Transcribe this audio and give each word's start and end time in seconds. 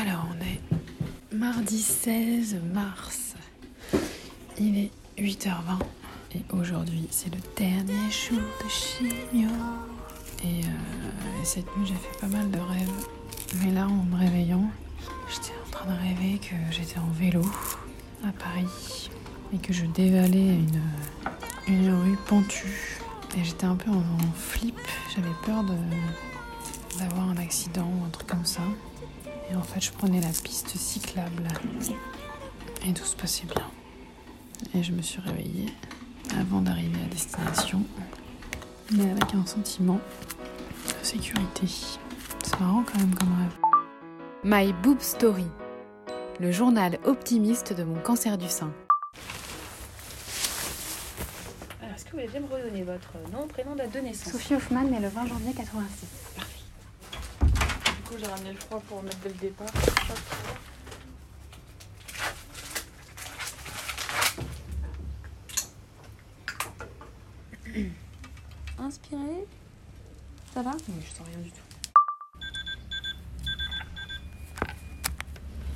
Alors, 0.00 0.26
on 0.30 0.40
est 0.42 1.36
mardi 1.36 1.78
16 1.80 2.56
mars. 2.72 3.34
Il 4.58 4.78
est 4.78 4.90
8h20 5.18 5.78
et 6.34 6.42
aujourd'hui, 6.52 7.06
c'est 7.10 7.32
le 7.32 7.40
dernier 7.56 8.10
jour 8.10 8.40
de 8.64 8.68
chimio. 8.70 9.50
Et, 10.44 10.64
euh, 10.64 11.42
et 11.42 11.44
cette 11.44 11.66
nuit, 11.76 11.86
j'ai 11.86 11.94
fait 11.94 12.20
pas 12.20 12.26
mal 12.26 12.50
de 12.50 12.58
rêves. 12.58 13.06
Mais 13.62 13.70
là, 13.72 13.86
en 13.86 14.02
me 14.04 14.16
réveillant, 14.16 14.70
j'étais 15.30 15.52
en 15.66 15.70
train 15.70 15.92
de 15.92 15.98
rêver 15.98 16.38
que 16.38 16.54
j'étais 16.70 16.98
en 16.98 17.10
vélo 17.10 17.42
à 18.26 18.32
Paris 18.32 19.10
et 19.54 19.58
que 19.58 19.74
je 19.74 19.84
dévalais 19.84 20.56
une, 21.68 21.94
rue 22.02 22.16
pentue. 22.26 22.98
Et 23.36 23.44
j'étais 23.44 23.66
un 23.66 23.76
peu 23.76 23.90
en, 23.90 23.98
en 23.98 24.32
flip. 24.34 24.78
J'avais 25.14 25.34
peur 25.44 25.64
d'avoir 26.98 27.28
un 27.28 27.36
accident 27.36 27.86
ou 28.00 28.06
un 28.06 28.10
truc 28.10 28.26
comme 28.26 28.46
ça. 28.46 28.62
Et 29.50 29.56
en 29.56 29.62
fait, 29.62 29.80
je 29.80 29.92
prenais 29.92 30.20
la 30.20 30.28
piste 30.28 30.76
cyclable. 30.76 31.48
Et 32.86 32.92
tout 32.92 33.04
se 33.04 33.16
passait 33.16 33.46
bien. 33.46 33.70
Et 34.74 34.82
je 34.82 34.92
me 34.92 35.02
suis 35.02 35.20
réveillée 35.20 35.72
avant 36.38 36.60
d'arriver 36.60 36.98
à 37.04 37.08
destination. 37.08 37.82
Mais 38.90 39.10
avec 39.10 39.34
un 39.34 39.44
sentiment 39.46 40.00
de 40.88 41.04
sécurité. 41.04 41.66
C'est 42.44 42.60
marrant 42.60 42.82
quand 42.82 42.98
même 42.98 43.14
comme 43.14 43.32
rêve. 43.38 43.56
My 44.44 44.72
Boob 44.82 45.00
Story, 45.00 45.46
le 46.40 46.50
journal 46.50 46.98
optimiste 47.04 47.72
de 47.72 47.84
mon 47.84 48.00
cancer 48.00 48.36
du 48.38 48.48
sein. 48.48 48.72
Alors, 51.80 51.94
est-ce 51.94 52.04
que 52.04 52.10
vous 52.10 52.16
voulez 52.16 52.28
bien 52.28 52.40
me 52.40 52.46
redonner 52.46 52.82
votre 52.82 53.12
nom, 53.32 53.46
prénom, 53.46 53.76
date 53.76 53.92
de 53.92 54.00
naissance? 54.00 54.32
Sophie 54.32 54.54
Hoffman, 54.54 54.84
née 54.84 54.98
le 54.98 55.08
20 55.08 55.26
janvier 55.26 55.52
86. 55.54 56.08
Coup, 58.12 58.18
j'ai 58.18 58.26
ramené 58.26 58.52
le 58.52 58.58
froid 58.58 58.82
pour 58.88 59.02
mettre 59.02 59.16
dès 59.20 59.30
le 59.30 59.34
départ. 59.36 59.68
Hop. 60.10 60.18
Inspirez. 68.80 69.46
Ça 70.52 70.60
va? 70.60 70.72
Oui, 70.72 70.94
je 71.00 71.16
sens 71.16 71.26
rien 71.26 71.38
du 71.38 71.50
tout. 71.50 71.62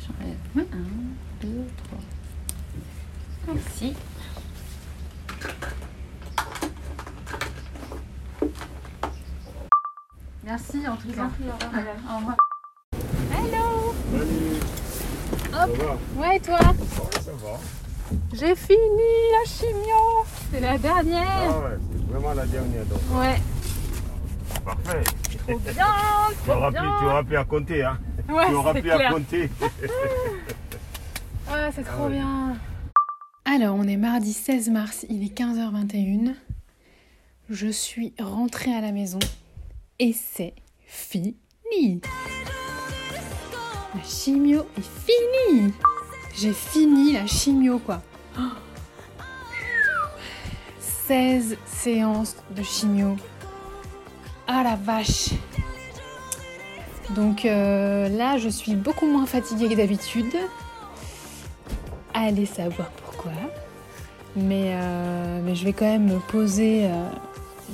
J'enlève 0.00 0.38
un, 0.72 1.40
deux, 1.40 1.66
trois. 1.84 2.00
Merci. 3.46 3.94
Merci 10.44 10.86
en 10.86 10.96
tout 10.96 11.08
cas. 11.08 11.28
Au 12.12 12.16
revoir. 12.18 12.36
Hello 13.32 13.94
Salut 14.12 14.60
Ça 15.50 15.66
va 15.66 16.20
Ouais, 16.20 16.38
toi 16.40 16.58
Ouais, 16.60 17.20
ça 17.22 17.32
va. 17.32 17.58
J'ai 18.34 18.54
fini 18.54 18.78
la 19.32 19.50
chimio 19.50 20.24
C'est 20.52 20.60
la 20.60 20.72
Ah 20.72 20.78
dernière 20.78 21.62
ouais, 21.64 21.78
c'est 21.96 22.12
vraiment 22.12 22.34
la 22.34 22.46
dernière 22.46 22.84
donc. 22.84 23.00
Ouais, 23.12 23.36
Parfait. 24.64 25.04
trop 25.46 25.58
bien 25.58 25.72
Tu 26.44 26.50
auras, 26.50 26.70
pu, 26.70 26.78
tu 26.78 27.04
auras 27.06 27.22
pu 27.24 27.36
à 27.36 27.44
compter, 27.44 27.82
hein 27.84 27.98
Ouais, 28.28 28.46
Tu 28.48 28.54
auras 28.54 28.74
pu 28.74 28.90
à 28.90 28.96
clair. 28.96 29.12
compter. 29.12 29.50
Ouais, 31.50 31.70
c'est 31.74 31.84
trop 31.84 32.04
ouais. 32.04 32.12
bien 32.14 32.56
Alors, 33.44 33.76
on 33.76 33.84
est 33.84 33.96
mardi 33.98 34.32
16 34.32 34.70
mars, 34.70 35.06
il 35.08 35.22
est 35.22 35.38
15h21. 35.38 36.34
Je 37.50 37.68
suis 37.68 38.12
rentrée 38.18 38.74
à 38.74 38.80
la 38.80 38.92
maison 38.92 39.18
et 39.98 40.12
c'est 40.12 40.54
fini. 40.86 41.36
La 43.94 44.02
chimio 44.02 44.66
est 44.76 44.82
finie. 44.82 45.72
J'ai 46.36 46.52
fini 46.52 47.12
la 47.12 47.26
chimio, 47.26 47.78
quoi. 47.78 48.02
Oh. 48.38 48.42
16 50.78 51.56
séances 51.66 52.36
de 52.50 52.62
chimio. 52.62 53.16
Ah 54.46 54.62
la 54.62 54.76
vache. 54.76 55.30
Donc 57.10 57.44
euh, 57.44 58.08
là, 58.08 58.38
je 58.38 58.48
suis 58.48 58.74
beaucoup 58.74 59.06
moins 59.06 59.26
fatiguée 59.26 59.68
que 59.68 59.74
d'habitude. 59.74 60.34
Allez 62.14 62.46
savoir 62.46 62.90
pourquoi. 62.90 63.32
Mais, 64.36 64.74
euh, 64.74 65.54
je 65.54 65.64
vais 65.64 65.72
quand 65.72 65.84
même 65.84 66.06
me 66.06 66.18
poser 66.18 66.86
euh, 66.86 67.08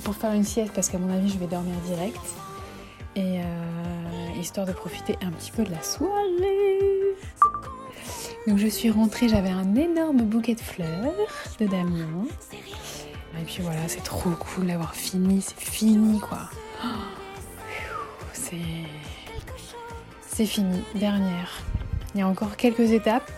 pour 0.00 0.14
faire 0.14 0.32
une 0.32 0.44
sieste 0.44 0.72
parce 0.74 0.88
qu'à 0.88 0.98
mon 0.98 1.12
avis, 1.12 1.28
je 1.28 1.38
vais 1.38 1.46
dormir 1.46 1.74
direct. 1.86 2.20
Et 3.16 3.40
euh, 3.40 4.40
histoire 4.40 4.66
de 4.66 4.72
profiter 4.72 5.16
un 5.22 5.30
petit 5.30 5.50
peu 5.50 5.64
de 5.64 5.70
la 5.70 5.82
soirée. 5.82 7.16
Donc 8.46 8.58
je 8.58 8.66
suis 8.66 8.90
rentrée, 8.90 9.28
j'avais 9.28 9.50
un 9.50 9.74
énorme 9.74 10.22
bouquet 10.22 10.54
de 10.54 10.60
fleurs 10.60 11.14
de 11.58 11.66
Damien. 11.66 12.24
Et 13.40 13.44
puis 13.44 13.62
voilà, 13.62 13.86
c'est 13.88 14.02
trop 14.02 14.30
cool 14.30 14.66
d'avoir 14.66 14.94
fini, 14.94 15.42
c'est 15.42 15.58
fini 15.58 16.18
quoi. 16.20 16.48
C'est 18.32 18.56
c'est 20.26 20.46
fini, 20.46 20.82
dernière. 20.94 21.62
Il 22.14 22.20
y 22.20 22.22
a 22.22 22.28
encore 22.28 22.56
quelques 22.56 22.92
étapes 22.92 23.30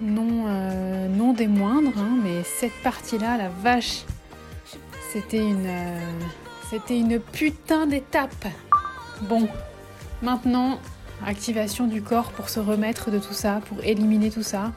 non, 0.00 0.46
euh, 0.48 1.08
non 1.08 1.32
des 1.32 1.46
moindres, 1.46 1.98
hein, 1.98 2.18
mais 2.22 2.42
cette 2.42 2.74
partie-là, 2.82 3.36
la 3.36 3.48
vache, 3.48 4.04
c'était 5.12 5.38
une, 5.38 5.66
euh, 5.66 5.98
c'était 6.68 6.98
une 6.98 7.18
putain 7.18 7.86
d'étape. 7.86 8.46
Bon, 9.22 9.48
maintenant, 10.22 10.78
activation 11.26 11.86
du 11.86 12.02
corps 12.02 12.30
pour 12.30 12.48
se 12.48 12.60
remettre 12.60 13.10
de 13.10 13.18
tout 13.18 13.32
ça, 13.32 13.60
pour 13.68 13.82
éliminer 13.82 14.30
tout 14.30 14.42
ça. 14.42 14.72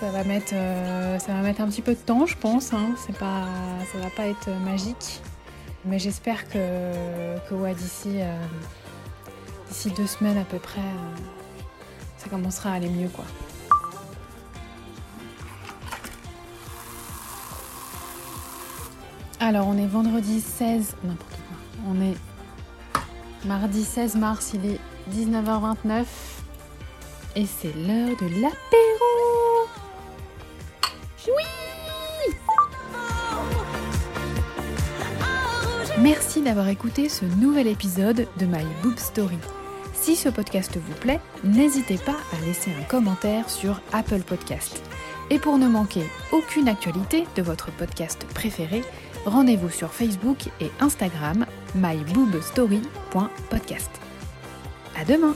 Ça 0.00 0.10
va 0.10 0.24
mettre, 0.24 0.52
euh, 0.54 1.18
ça 1.18 1.32
va 1.32 1.40
mettre 1.42 1.60
un 1.60 1.68
petit 1.68 1.82
peu 1.82 1.92
de 1.92 1.98
temps, 1.98 2.26
je 2.26 2.36
pense. 2.36 2.72
Hein. 2.72 2.94
C'est 3.06 3.16
pas, 3.16 3.44
ça 3.92 3.98
va 3.98 4.10
pas 4.10 4.26
être 4.26 4.48
magique, 4.64 5.20
mais 5.84 5.98
j'espère 5.98 6.48
que, 6.48 7.38
que 7.48 7.54
ouais, 7.54 7.74
d'ici, 7.74 8.20
euh, 8.20 9.90
deux 9.96 10.06
semaines 10.06 10.38
à 10.38 10.44
peu 10.44 10.58
près, 10.58 10.80
ça 12.18 12.28
commencera 12.28 12.70
à 12.70 12.74
aller 12.74 12.88
mieux, 12.88 13.08
quoi. 13.08 13.24
Alors, 19.46 19.68
on 19.68 19.78
est 19.78 19.86
vendredi 19.86 20.40
16, 20.40 20.96
n'importe 21.04 21.30
quoi. 21.30 21.56
On 21.88 22.00
est 22.00 22.16
mardi 23.46 23.84
16 23.84 24.16
mars, 24.16 24.50
il 24.54 24.66
est 24.72 24.80
19h29 25.14 26.04
et 27.36 27.46
c'est 27.46 27.72
l'heure 27.76 28.16
de 28.16 28.26
l'apéro. 28.40 29.68
Oui 31.28 31.44
Merci 36.00 36.42
d'avoir 36.42 36.66
écouté 36.66 37.08
ce 37.08 37.24
nouvel 37.24 37.68
épisode 37.68 38.26
de 38.40 38.46
My 38.46 38.64
Boob 38.82 38.98
Story. 38.98 39.38
Si 39.94 40.16
ce 40.16 40.28
podcast 40.28 40.76
vous 40.76 40.94
plaît, 40.94 41.20
n'hésitez 41.44 41.98
pas 41.98 42.16
à 42.32 42.44
laisser 42.44 42.72
un 42.72 42.82
commentaire 42.82 43.48
sur 43.48 43.80
Apple 43.92 44.22
Podcast. 44.22 44.82
Et 45.30 45.38
pour 45.40 45.58
ne 45.58 45.66
manquer 45.66 46.04
aucune 46.30 46.68
actualité 46.68 47.26
de 47.34 47.42
votre 47.42 47.72
podcast 47.72 48.24
préféré, 48.32 48.84
rendez-vous 49.24 49.70
sur 49.70 49.92
Facebook 49.92 50.46
et 50.60 50.70
Instagram 50.78 51.46
myboobstory.podcast. 51.74 53.90
À 54.96 55.04
demain 55.04 55.34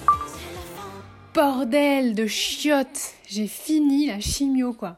Bordel 1.35 2.15
de 2.15 2.27
chiottes 2.27 3.15
J'ai 3.29 3.49
fini 3.49 4.07
la 4.07 4.21
chimio 4.21 4.73
quoi 4.73 4.95